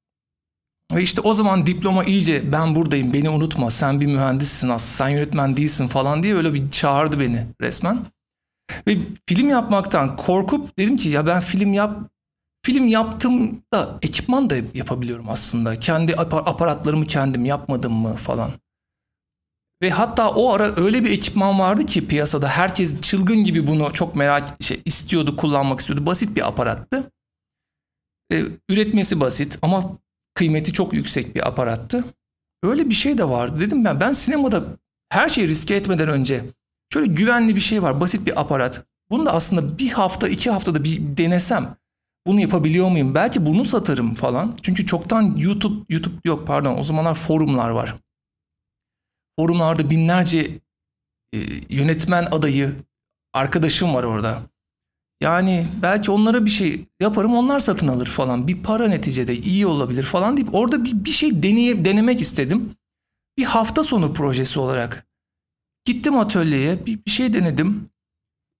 Ve 0.93 1.01
işte 1.01 1.21
o 1.21 1.33
zaman 1.33 1.65
diploma 1.65 2.03
iyice 2.03 2.51
ben 2.51 2.75
buradayım 2.75 3.13
beni 3.13 3.29
unutma 3.29 3.69
sen 3.69 4.01
bir 4.01 4.05
mühendissin 4.05 4.69
aslında 4.69 4.79
sen 4.79 5.09
yönetmen 5.09 5.57
değilsin 5.57 5.87
falan 5.87 6.23
diye 6.23 6.35
öyle 6.35 6.53
bir 6.53 6.71
çağırdı 6.71 7.19
beni 7.19 7.47
resmen. 7.61 8.05
Ve 8.87 8.97
film 9.27 9.49
yapmaktan 9.49 10.15
korkup 10.15 10.77
dedim 10.77 10.97
ki 10.97 11.09
ya 11.09 11.27
ben 11.27 11.39
film 11.39 11.73
yap 11.73 12.09
film 12.65 12.87
yaptım 12.87 13.63
da 13.73 13.99
ekipman 14.01 14.49
da 14.49 14.55
yapabiliyorum 14.73 15.29
aslında. 15.29 15.75
Kendi 15.79 16.15
aparatlarımı 16.15 17.07
kendim 17.07 17.45
yapmadım 17.45 17.93
mı 17.93 18.15
falan. 18.15 18.51
Ve 19.81 19.89
hatta 19.89 20.29
o 20.29 20.53
ara 20.53 20.75
öyle 20.75 21.03
bir 21.03 21.11
ekipman 21.11 21.59
vardı 21.59 21.85
ki 21.85 22.07
piyasada 22.07 22.47
herkes 22.47 23.01
çılgın 23.01 23.43
gibi 23.43 23.67
bunu 23.67 23.91
çok 23.93 24.15
merak 24.15 24.63
şey, 24.63 24.81
istiyordu, 24.85 25.37
kullanmak 25.37 25.79
istiyordu. 25.79 26.05
Basit 26.05 26.35
bir 26.35 26.47
aparattı. 26.47 27.11
Ee, 28.31 28.43
üretmesi 28.69 29.19
basit 29.19 29.59
ama 29.61 29.97
kıymeti 30.33 30.73
çok 30.73 30.93
yüksek 30.93 31.35
bir 31.35 31.47
aparattı. 31.47 32.05
Öyle 32.63 32.89
bir 32.89 32.93
şey 32.93 33.17
de 33.17 33.29
vardı. 33.29 33.59
Dedim 33.59 33.85
ben 33.85 33.99
ben 33.99 34.11
sinemada 34.11 34.63
her 35.09 35.29
şeyi 35.29 35.47
riske 35.47 35.75
etmeden 35.75 36.09
önce 36.09 36.45
şöyle 36.93 37.13
güvenli 37.13 37.55
bir 37.55 37.61
şey 37.61 37.83
var. 37.83 38.01
Basit 38.01 38.27
bir 38.27 38.41
aparat. 38.41 38.85
Bunu 39.09 39.25
da 39.25 39.33
aslında 39.33 39.77
bir 39.77 39.89
hafta 39.89 40.27
iki 40.27 40.51
haftada 40.51 40.83
bir 40.83 41.17
denesem 41.17 41.75
bunu 42.27 42.39
yapabiliyor 42.39 42.89
muyum? 42.89 43.15
Belki 43.15 43.45
bunu 43.45 43.65
satarım 43.65 44.13
falan. 44.13 44.57
Çünkü 44.61 44.85
çoktan 44.85 45.35
YouTube 45.37 45.85
YouTube 45.89 46.15
yok 46.25 46.47
pardon 46.47 46.77
o 46.77 46.83
zamanlar 46.83 47.15
forumlar 47.15 47.69
var. 47.69 47.95
Forumlarda 49.39 49.89
binlerce 49.89 50.59
e, 51.33 51.39
yönetmen 51.69 52.27
adayı 52.31 52.75
arkadaşım 53.33 53.95
var 53.95 54.03
orada. 54.03 54.41
Yani 55.21 55.65
belki 55.81 56.11
onlara 56.11 56.45
bir 56.45 56.49
şey 56.49 56.85
yaparım 56.99 57.35
onlar 57.35 57.59
satın 57.59 57.87
alır 57.87 58.07
falan. 58.07 58.47
Bir 58.47 58.63
para 58.63 58.87
neticede 58.87 59.37
iyi 59.37 59.67
olabilir 59.67 60.03
falan 60.03 60.37
deyip 60.37 60.55
orada 60.55 60.85
bir, 60.85 61.05
bir 61.05 61.11
şey 61.11 61.43
deneye, 61.43 61.85
denemek 61.85 62.21
istedim. 62.21 62.71
Bir 63.37 63.43
hafta 63.43 63.83
sonu 63.83 64.13
projesi 64.13 64.59
olarak. 64.59 65.07
Gittim 65.85 66.17
atölyeye 66.17 66.85
bir, 66.85 67.05
bir 67.05 67.11
şey 67.11 67.33
denedim. 67.33 67.90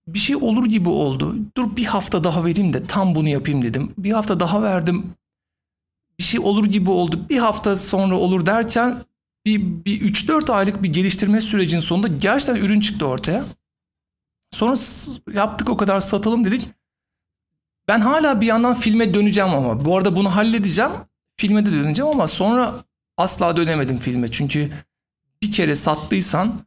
Bir 0.08 0.18
şey 0.18 0.36
olur 0.36 0.66
gibi 0.66 0.88
oldu. 0.88 1.36
Dur 1.56 1.76
bir 1.76 1.84
hafta 1.84 2.24
daha 2.24 2.44
vereyim 2.44 2.72
de 2.72 2.86
tam 2.86 3.14
bunu 3.14 3.28
yapayım 3.28 3.62
dedim. 3.62 3.94
Bir 3.98 4.12
hafta 4.12 4.40
daha 4.40 4.62
verdim. 4.62 5.14
Bir 6.18 6.24
şey 6.24 6.40
olur 6.40 6.64
gibi 6.64 6.90
oldu. 6.90 7.26
Bir 7.28 7.38
hafta 7.38 7.76
sonra 7.76 8.16
olur 8.16 8.46
derken 8.46 9.04
bir, 9.46 9.84
bir 9.84 10.00
3-4 10.12 10.52
aylık 10.52 10.82
bir 10.82 10.92
geliştirme 10.92 11.40
sürecinin 11.40 11.80
sonunda 11.80 12.08
gerçekten 12.08 12.56
ürün 12.56 12.80
çıktı 12.80 13.06
ortaya. 13.06 13.44
Sonra 14.50 14.74
yaptık 15.34 15.68
o 15.68 15.76
kadar 15.76 16.00
satalım 16.00 16.44
dedik. 16.44 16.68
Ben 17.88 18.00
hala 18.00 18.40
bir 18.40 18.46
yandan 18.46 18.74
filme 18.74 19.14
döneceğim 19.14 19.50
ama. 19.50 19.84
Bu 19.84 19.96
arada 19.96 20.16
bunu 20.16 20.36
halledeceğim. 20.36 20.92
Filme 21.36 21.66
de 21.66 21.72
döneceğim 21.72 22.12
ama 22.12 22.26
sonra 22.26 22.74
asla 23.16 23.56
dönemedim 23.56 23.98
filme. 23.98 24.30
Çünkü 24.30 24.70
bir 25.42 25.50
kere 25.50 25.74
sattıysan 25.74 26.60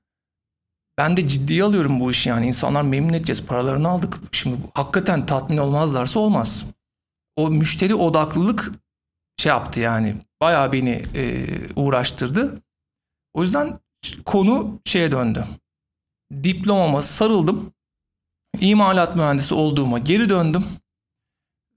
ben 0.98 1.18
de 1.18 1.28
ciddiye 1.28 1.64
alıyorum 1.64 2.00
bu 2.00 2.12
işi 2.12 2.30
yani. 2.30 2.48
insanlar 2.48 2.82
memnun 2.82 3.14
edeceğiz. 3.14 3.46
Paralarını 3.46 3.90
aldık. 3.90 4.18
Şimdi 4.32 4.58
hakikaten 4.74 5.26
tatmin 5.26 5.58
olmazlarsa 5.58 6.20
olmaz. 6.20 6.66
O 7.36 7.50
müşteri 7.50 7.96
odaklılık 7.96 8.72
şey 9.38 9.50
yaptı 9.50 9.80
yani. 9.80 10.16
Bayağı 10.42 10.72
beni 10.72 11.04
e, 11.16 11.46
uğraştırdı. 11.76 12.62
O 13.34 13.42
yüzden 13.42 13.80
konu 14.26 14.80
şeye 14.86 15.12
döndü. 15.12 15.46
Diplomama 16.44 17.02
sarıldım 17.02 17.74
imalat 18.60 19.16
mühendisi 19.16 19.54
olduğuma 19.54 20.00
geri 20.00 20.30
döndüm. 20.30 20.66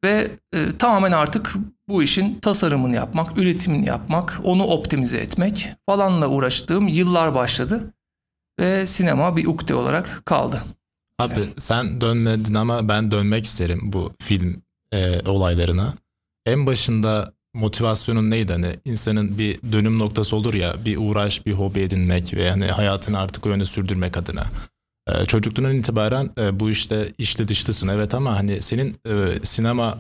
Ve 0.05 0.31
e, 0.53 0.79
tamamen 0.79 1.13
artık 1.13 1.55
bu 1.89 2.03
işin 2.03 2.41
tasarımını 2.41 2.97
yapmak, 2.97 3.39
üretimini 3.39 3.87
yapmak, 3.87 4.41
onu 4.45 4.65
optimize 4.65 5.19
etmek 5.19 5.69
falanla 5.87 6.29
uğraştığım 6.29 6.89
yıllar 6.89 7.35
başladı. 7.35 7.95
Ve 8.59 8.87
sinema 8.87 9.37
bir 9.37 9.47
ukde 9.47 9.75
olarak 9.75 10.23
kaldı. 10.25 10.63
Abi 11.19 11.35
evet. 11.37 11.49
sen 11.59 12.01
dönmedin 12.01 12.55
ama 12.55 12.89
ben 12.89 13.11
dönmek 13.11 13.45
isterim 13.45 13.81
bu 13.83 14.13
film 14.21 14.63
e, 14.93 15.21
olaylarına. 15.31 15.95
En 16.47 16.67
başında 16.67 17.33
motivasyonun 17.55 18.31
neydi? 18.31 18.53
Hani 18.53 18.77
insanın 18.85 19.39
bir 19.39 19.61
dönüm 19.73 19.99
noktası 19.99 20.37
olur 20.37 20.55
ya 20.55 20.85
bir 20.85 20.97
uğraş, 20.97 21.47
bir 21.47 21.53
hobi 21.53 21.81
edinmek 21.81 22.35
ve 22.35 22.51
hani 22.51 22.67
hayatını 22.67 23.19
artık 23.19 23.47
o 23.47 23.49
yöne 23.49 23.65
sürdürmek 23.65 24.17
adına. 24.17 24.45
Ee, 25.09 25.25
çocukluğundan 25.25 25.77
itibaren 25.77 26.31
e, 26.39 26.61
bu 26.61 26.71
işte 26.71 27.13
içli 27.19 27.49
dışlısın 27.49 27.89
evet 27.89 28.15
ama 28.15 28.39
hani 28.39 28.63
senin 28.63 29.01
e, 29.09 29.35
sinema 29.43 29.99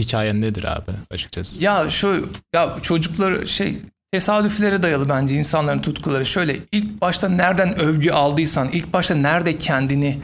hikayen 0.00 0.40
nedir 0.40 0.64
abi 0.76 0.90
açıkçası? 1.10 1.62
Ya 1.62 1.88
şu 1.88 2.28
ya 2.54 2.76
çocuklar 2.82 3.44
şey 3.44 3.78
tesadüflere 4.14 4.82
dayalı 4.82 5.08
bence 5.08 5.36
insanların 5.36 5.78
tutkuları. 5.78 6.26
Şöyle 6.26 6.60
ilk 6.72 7.00
başta 7.00 7.28
nereden 7.28 7.78
övgü 7.78 8.10
aldıysan, 8.10 8.68
ilk 8.68 8.92
başta 8.92 9.14
nerede 9.14 9.58
kendini 9.58 10.18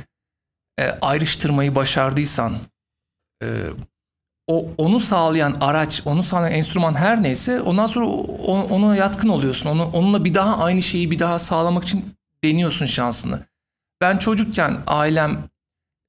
e, 0.78 0.90
ayrıştırmayı 0.90 1.74
başardıysan, 1.74 2.58
e, 3.42 3.46
o 4.46 4.68
onu 4.78 5.00
sağlayan 5.00 5.56
araç, 5.60 6.02
onu 6.04 6.22
sağlayan 6.22 6.52
enstrüman 6.52 6.94
her 6.94 7.22
neyse 7.22 7.60
ondan 7.60 7.86
sonra 7.86 8.06
o, 8.06 8.60
ona 8.60 8.96
yatkın 8.96 9.28
oluyorsun. 9.28 9.70
Onu, 9.70 9.84
onunla 9.84 10.24
bir 10.24 10.34
daha 10.34 10.58
aynı 10.58 10.82
şeyi 10.82 11.10
bir 11.10 11.18
daha 11.18 11.38
sağlamak 11.38 11.84
için 11.84 12.14
deniyorsun 12.44 12.86
şansını. 12.86 13.46
Ben 14.00 14.18
çocukken 14.18 14.82
ailem 14.86 15.48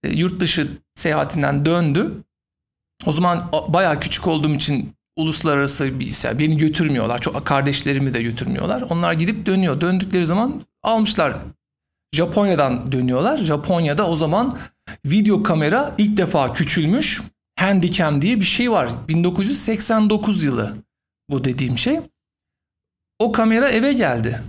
e, 0.03 0.09
yurt 0.09 0.39
dışı 0.39 0.77
seyahatinden 0.95 1.65
döndü. 1.65 2.23
O 3.05 3.11
zaman 3.11 3.51
bayağı 3.67 4.00
küçük 4.00 4.27
olduğum 4.27 4.53
için 4.53 4.95
uluslararası 5.15 5.99
bir 5.99 6.07
ise 6.07 6.39
beni 6.39 6.57
götürmüyorlar. 6.57 7.21
Çok 7.21 7.45
kardeşlerimi 7.45 8.13
de 8.13 8.23
götürmüyorlar. 8.23 8.81
Onlar 8.81 9.13
gidip 9.13 9.45
dönüyor. 9.45 9.81
Döndükleri 9.81 10.25
zaman 10.25 10.61
almışlar. 10.83 11.37
Japonya'dan 12.13 12.91
dönüyorlar. 12.91 13.37
Japonya'da 13.37 14.09
o 14.09 14.15
zaman 14.15 14.59
video 15.05 15.43
kamera 15.43 15.95
ilk 15.97 16.17
defa 16.17 16.53
küçülmüş. 16.53 17.21
Handycam 17.59 18.21
diye 18.21 18.39
bir 18.39 18.45
şey 18.45 18.71
var. 18.71 18.89
1989 19.07 20.43
yılı 20.43 20.77
bu 21.29 21.43
dediğim 21.43 21.77
şey. 21.77 21.99
O 23.19 23.31
kamera 23.31 23.69
eve 23.69 23.93
geldi. 23.93 24.41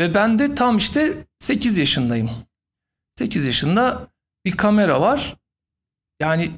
Ve 0.00 0.14
ben 0.14 0.38
de 0.38 0.54
tam 0.54 0.76
işte 0.76 1.24
8 1.38 1.78
yaşındayım. 1.78 2.30
8 3.18 3.46
yaşında 3.46 4.08
bir 4.44 4.56
kamera 4.56 5.00
var. 5.00 5.36
Yani 6.20 6.50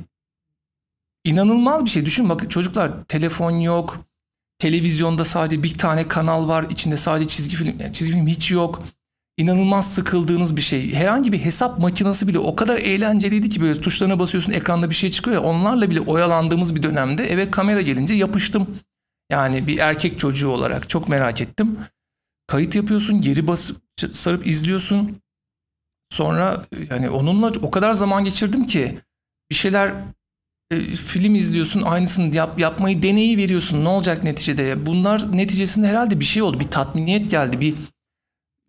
inanılmaz 1.29 1.85
bir 1.85 1.91
şey. 1.91 2.07
Düşün 2.07 2.29
bakın 2.29 2.49
çocuklar 2.49 3.05
telefon 3.05 3.51
yok. 3.53 3.97
Televizyonda 4.59 5.25
sadece 5.25 5.63
bir 5.63 5.79
tane 5.79 6.09
kanal 6.09 6.49
var. 6.49 6.67
İçinde 6.71 6.97
sadece 6.97 7.29
çizgi 7.29 7.57
film. 7.57 7.81
Yani 7.81 7.93
çizgi 7.93 8.13
film 8.13 8.27
hiç 8.27 8.51
yok. 8.51 8.83
inanılmaz 9.37 9.95
sıkıldığınız 9.95 10.57
bir 10.57 10.61
şey. 10.61 10.95
Herhangi 10.95 11.33
bir 11.33 11.39
hesap 11.39 11.79
makinesi 11.79 12.29
bile 12.29 12.39
o 12.39 12.57
kadar 12.57 12.77
eğlenceliydi 12.79 13.49
ki 13.49 13.61
böyle 13.61 13.81
tuşlarına 13.81 14.19
basıyorsun 14.19 14.53
ekranda 14.53 14.91
bir 14.91 14.95
şey 14.95 15.11
çıkıyor 15.11 15.37
ya 15.37 15.43
onlarla 15.43 15.91
bile 15.91 16.01
oyalandığımız 16.01 16.77
bir 16.77 16.83
dönemde 16.83 17.25
eve 17.33 17.51
kamera 17.51 17.81
gelince 17.81 18.15
yapıştım. 18.15 18.79
Yani 19.31 19.67
bir 19.67 19.79
erkek 19.79 20.19
çocuğu 20.19 20.49
olarak 20.49 20.89
çok 20.91 21.09
merak 21.09 21.41
ettim. 21.41 21.79
Kayıt 22.47 22.75
yapıyorsun, 22.75 23.21
geri 23.21 23.47
basıp 23.47 23.83
sarıp 24.13 24.47
izliyorsun. 24.47 25.21
Sonra 26.11 26.63
yani 26.91 27.11
onunla 27.11 27.53
o 27.63 27.71
kadar 27.71 27.93
zaman 27.93 28.25
geçirdim 28.25 28.67
ki 28.67 29.01
bir 29.51 29.55
şeyler 29.55 29.95
e, 30.71 30.81
film 30.81 31.35
izliyorsun 31.35 31.83
aynısını 31.83 32.37
yap, 32.37 32.59
yapmayı 32.59 33.03
deneyi 33.03 33.37
veriyorsun. 33.37 33.85
Ne 33.85 33.89
olacak 33.89 34.25
neticede? 34.25 34.87
Bunlar 34.87 35.37
neticesinde 35.37 35.89
herhalde 35.89 36.21
bir 36.21 36.25
şey 36.25 36.43
oldu 36.43 36.61
bir 36.61 36.69
tatminiyet 36.69 37.31
geldi 37.31 37.61
bir 37.61 37.75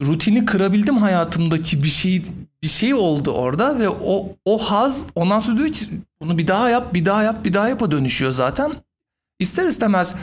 rutini 0.01 0.45
kırabildim 0.45 0.97
hayatımdaki 0.97 1.83
bir 1.83 1.89
şey 1.89 2.23
bir 2.63 2.67
şey 2.67 2.93
oldu 2.93 3.31
orada 3.31 3.79
ve 3.79 3.89
o 3.89 4.35
o 4.45 4.57
haz 4.57 5.07
ondan 5.15 5.39
sonra 5.39 5.57
diyor 5.57 5.69
ki 5.69 5.85
bunu 6.21 6.37
bir 6.37 6.47
daha 6.47 6.69
yap 6.69 6.93
bir 6.93 7.05
daha 7.05 7.23
yap 7.23 7.45
bir 7.45 7.53
daha 7.53 7.69
yapa 7.69 7.91
dönüşüyor 7.91 8.31
zaten. 8.31 8.73
İster 9.39 9.67
istemez 9.67 10.15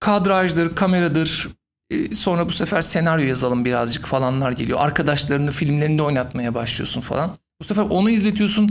kadrajdır 0.00 0.74
kameradır 0.74 1.48
e, 1.90 2.14
sonra 2.14 2.46
bu 2.48 2.50
sefer 2.50 2.80
senaryo 2.80 3.26
yazalım 3.26 3.64
birazcık 3.64 4.06
falanlar 4.06 4.52
geliyor. 4.52 4.78
Arkadaşlarını 4.80 5.50
filmlerinde 5.52 6.02
oynatmaya 6.02 6.54
başlıyorsun 6.54 7.00
falan 7.00 7.38
bu 7.60 7.64
sefer 7.64 7.82
onu 7.82 8.10
izletiyorsun 8.10 8.70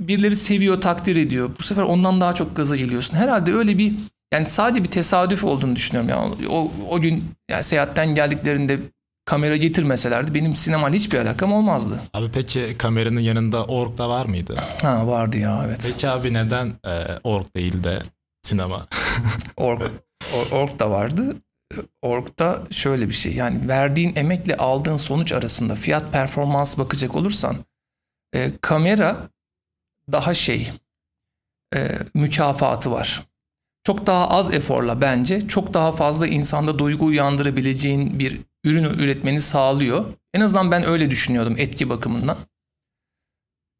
birileri 0.00 0.36
seviyor 0.36 0.80
takdir 0.80 1.16
ediyor 1.16 1.50
bu 1.58 1.62
sefer 1.62 1.82
ondan 1.82 2.20
daha 2.20 2.34
çok 2.34 2.56
gaza 2.56 2.76
geliyorsun 2.76 3.16
herhalde 3.16 3.54
öyle 3.54 3.78
bir 3.78 3.94
yani 4.34 4.46
sadece 4.46 4.84
bir 4.84 4.90
tesadüf 4.90 5.44
olduğunu 5.44 5.76
düşünüyorum 5.76 6.08
yani 6.10 6.48
o, 6.48 6.72
o 6.90 7.00
gün 7.00 7.24
yani 7.50 7.62
seyahatten 7.62 8.14
geldiklerinde 8.14 8.80
kamera 9.24 9.56
getirmeselerdi 9.56 10.34
benim 10.34 10.56
sinemayla 10.56 10.98
hiçbir 10.98 11.18
alakam 11.18 11.52
olmazdı. 11.52 12.00
Abi 12.14 12.30
peki 12.30 12.74
kameranın 12.78 13.20
yanında 13.20 13.64
org 13.64 13.98
da 13.98 14.08
var 14.08 14.26
mıydı? 14.26 14.56
Ha 14.82 15.06
vardı 15.06 15.38
ya 15.38 15.62
evet. 15.66 15.90
Peki 15.92 16.08
abi 16.08 16.32
neden 16.32 16.66
e, 16.86 16.92
org 17.24 17.46
değil 17.56 17.84
de 17.84 18.02
sinema? 18.42 18.86
org, 19.56 19.82
or, 20.34 20.58
org 20.58 20.78
da 20.78 20.90
vardı. 20.90 21.36
Org'da 22.02 22.62
şöyle 22.70 23.08
bir 23.08 23.14
şey 23.14 23.32
yani 23.34 23.68
verdiğin 23.68 24.16
emekle 24.16 24.56
aldığın 24.56 24.96
sonuç 24.96 25.32
arasında 25.32 25.74
fiyat 25.74 26.12
performans 26.12 26.78
bakacak 26.78 27.16
olursan 27.16 27.56
e, 28.34 28.52
kamera 28.60 29.28
daha 30.12 30.34
şey 30.34 30.70
e, 31.74 31.98
mükafatı 32.14 32.90
var. 32.90 33.26
Çok 33.84 34.06
daha 34.06 34.28
az 34.28 34.54
eforla 34.54 35.00
bence 35.00 35.48
çok 35.48 35.74
daha 35.74 35.92
fazla 35.92 36.26
insanda 36.26 36.78
duygu 36.78 37.04
uyandırabileceğin 37.04 38.18
bir 38.18 38.40
ürün 38.64 38.84
üretmeni 38.84 39.40
sağlıyor. 39.40 40.12
En 40.34 40.40
azından 40.40 40.70
ben 40.70 40.86
öyle 40.86 41.10
düşünüyordum 41.10 41.54
etki 41.58 41.88
bakımından. 41.88 42.38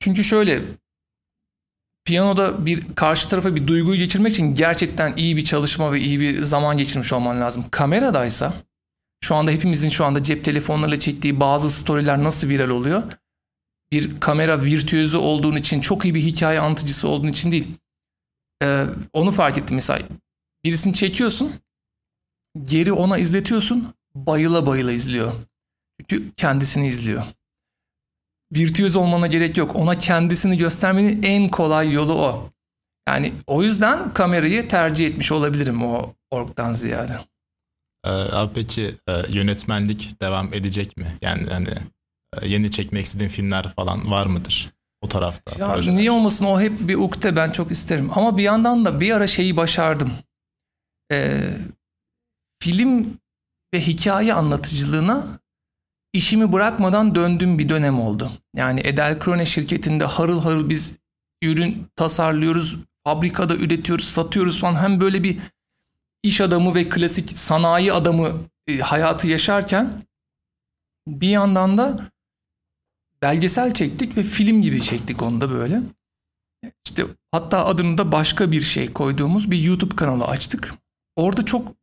Çünkü 0.00 0.24
şöyle 0.24 0.62
piyanoda 2.04 2.66
bir 2.66 2.94
karşı 2.94 3.28
tarafa 3.28 3.54
bir 3.54 3.66
duyguyu 3.66 3.98
geçirmek 3.98 4.32
için 4.32 4.54
gerçekten 4.54 5.16
iyi 5.16 5.36
bir 5.36 5.44
çalışma 5.44 5.92
ve 5.92 6.00
iyi 6.00 6.20
bir 6.20 6.42
zaman 6.42 6.76
geçirmiş 6.76 7.12
olman 7.12 7.40
lazım. 7.40 7.64
Kameradaysa 7.70 8.54
şu 9.24 9.34
anda 9.34 9.50
hepimizin 9.50 9.88
şu 9.88 10.04
anda 10.04 10.22
cep 10.22 10.44
telefonlarıyla 10.44 10.98
çektiği 10.98 11.40
bazı 11.40 11.70
storyler 11.70 12.24
nasıl 12.24 12.48
viral 12.48 12.68
oluyor? 12.68 13.02
Bir 13.92 14.20
kamera 14.20 14.62
virtüözü 14.62 15.16
olduğun 15.16 15.56
için 15.56 15.80
çok 15.80 16.04
iyi 16.04 16.14
bir 16.14 16.20
hikaye 16.20 16.60
anlatıcısı 16.60 17.08
olduğun 17.08 17.28
için 17.28 17.52
değil. 17.52 17.74
Ee, 18.62 18.86
onu 19.12 19.30
fark 19.32 19.58
ettim 19.58 19.74
mesela. 19.74 20.08
Birisini 20.64 20.94
çekiyorsun. 20.94 21.52
Geri 22.62 22.92
ona 22.92 23.18
izletiyorsun 23.18 23.94
bayıla 24.14 24.66
bayıla 24.66 24.92
izliyor. 24.92 25.32
Çünkü 26.00 26.32
kendisini 26.34 26.86
izliyor. 26.86 27.22
Virtüöz 28.52 28.96
olmana 28.96 29.26
gerek 29.26 29.56
yok. 29.56 29.76
Ona 29.76 29.98
kendisini 29.98 30.58
göstermenin 30.58 31.22
en 31.22 31.48
kolay 31.48 31.92
yolu 31.92 32.12
o. 32.12 32.50
Yani 33.08 33.32
o 33.46 33.62
yüzden 33.62 34.14
kamerayı 34.14 34.68
tercih 34.68 35.06
etmiş 35.06 35.32
olabilirim 35.32 35.82
o 35.84 36.14
orktan 36.30 36.72
ziyade. 36.72 37.18
Ee, 38.04 38.10
abi 38.10 38.52
peki 38.54 38.94
e, 39.08 39.22
yönetmenlik 39.28 40.20
devam 40.20 40.54
edecek 40.54 40.96
mi? 40.96 41.18
Yani 41.22 41.46
hani 41.50 41.68
yeni 42.44 42.70
çekmek 42.70 43.06
istediğin 43.06 43.30
filmler 43.30 43.68
falan 43.68 44.10
var 44.10 44.26
mıdır? 44.26 44.72
O 45.00 45.08
tarafta. 45.08 45.60
Ya 45.60 45.72
projeler. 45.72 45.96
niye 45.96 46.10
olmasın 46.10 46.44
o 46.44 46.60
hep 46.60 46.72
bir 46.80 46.94
ukde 46.94 47.36
ben 47.36 47.50
çok 47.50 47.70
isterim. 47.70 48.10
Ama 48.14 48.36
bir 48.36 48.42
yandan 48.42 48.84
da 48.84 49.00
bir 49.00 49.12
ara 49.12 49.26
şeyi 49.26 49.56
başardım. 49.56 50.12
Ee, 51.12 51.50
film 52.62 53.18
ve 53.74 53.80
hikaye 53.80 54.34
anlatıcılığına 54.34 55.26
işimi 56.12 56.52
bırakmadan 56.52 57.14
döndüğüm 57.14 57.58
bir 57.58 57.68
dönem 57.68 58.00
oldu. 58.00 58.30
Yani 58.56 58.80
Edel 58.84 59.18
Krone 59.18 59.46
şirketinde 59.46 60.04
harıl 60.04 60.42
harıl 60.42 60.68
biz 60.68 60.96
ürün 61.42 61.86
tasarlıyoruz, 61.96 62.78
fabrikada 63.04 63.56
üretiyoruz, 63.56 64.04
satıyoruz 64.04 64.60
falan. 64.60 64.82
Hem 64.82 65.00
böyle 65.00 65.22
bir 65.22 65.38
iş 66.22 66.40
adamı 66.40 66.74
ve 66.74 66.88
klasik 66.88 67.38
sanayi 67.38 67.92
adamı 67.92 68.28
e, 68.66 68.78
hayatı 68.78 69.28
yaşarken 69.28 70.02
bir 71.08 71.28
yandan 71.28 71.78
da 71.78 72.10
belgesel 73.22 73.74
çektik 73.74 74.16
ve 74.16 74.22
film 74.22 74.62
gibi 74.62 74.82
çektik 74.82 75.22
onu 75.22 75.40
da 75.40 75.50
böyle. 75.50 75.82
İşte 76.86 77.06
hatta 77.32 77.66
adını 77.66 77.98
da 77.98 78.12
başka 78.12 78.52
bir 78.52 78.62
şey 78.62 78.92
koyduğumuz 78.92 79.50
bir 79.50 79.62
YouTube 79.62 79.96
kanalı 79.96 80.24
açtık. 80.24 80.74
Orada 81.16 81.44
çok 81.44 81.74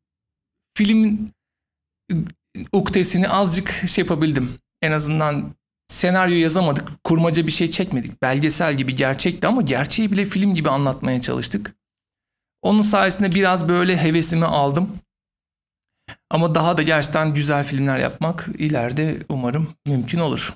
film 0.78 1.30
uktesini 2.72 3.30
azıcık 3.30 3.69
şey 3.88 4.02
yapabildim. 4.02 4.58
En 4.82 4.91
azından 4.91 5.56
senaryo 5.88 6.36
yazamadık, 6.36 7.04
kurmaca 7.04 7.48
bir 7.48 7.52
şey 7.52 7.72
çekmedik. 7.72 8.22
Belgesel 8.22 8.76
gibi 8.76 8.96
gerçekti 8.96 9.48
ama 9.48 9.62
gerçeği 9.62 10.12
bile 10.12 10.26
film 10.26 10.54
gibi 10.54 10.69
anlatmaya 10.69 11.22
çalıştık. 11.22 11.76
Onun 12.62 12.82
sayesinde 12.82 13.36
biraz 13.36 13.69
böyle 13.69 13.98
hevesimi 13.98 14.46
aldım. 14.46 14.98
Ama 16.30 16.56
daha 16.56 16.78
da 16.78 16.82
gerçekten 16.82 17.34
güzel 17.34 17.63
filmler 17.63 17.98
yapmak 17.98 18.50
ileride 18.58 19.19
umarım 19.30 19.74
mümkün 19.88 20.19
olur. 20.19 20.54